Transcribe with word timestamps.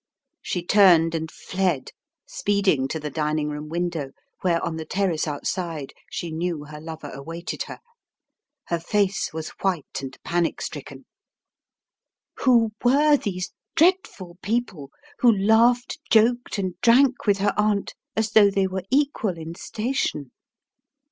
She 0.41 0.65
turned 0.65 1.13
and 1.13 1.29
fled, 1.31 1.91
speeding 2.25 2.87
to 2.87 2.99
the 2.99 3.11
dining 3.11 3.49
room 3.49 3.69
window, 3.69 4.13
where 4.41 4.59
on 4.65 4.77
the 4.77 4.83
terrace 4.83 5.27
outside 5.27 5.93
she 6.09 6.31
knew 6.31 6.63
her 6.63 6.81
lover 6.81 7.11
awaited 7.13 7.61
her. 7.67 7.77
Her 8.69 8.79
face 8.79 9.31
was 9.31 9.49
white 9.61 9.99
and 10.01 10.17
panic 10.23 10.59
stricken. 10.59 11.05
Who 12.37 12.51
In 12.51 12.63
the 12.63 12.63
Tiger's 12.63 12.73
Clutches 12.73 13.03
89 13.11 13.11
were 13.11 13.17
these 13.17 13.53
dreadful 13.75 14.37
people 14.41 14.89
who 15.19 15.37
laughed, 15.37 15.99
joked, 16.09 16.57
and 16.57 16.81
drank 16.81 17.27
with 17.27 17.37
her 17.37 17.53
aunt 17.55 17.93
as 18.15 18.31
though 18.31 18.49
they 18.49 18.65
were 18.65 18.83
equal 18.89 19.37
in 19.37 19.53
station? 19.53 20.31